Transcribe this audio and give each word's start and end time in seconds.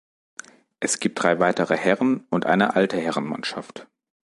Es 0.79 0.99
gibt 0.99 1.21
drei 1.21 1.37
weitere 1.39 1.77
Herren- 1.77 2.25
und 2.31 2.47
eine 2.47 2.75
Alte-Herren-Mannschaft. 2.75 3.85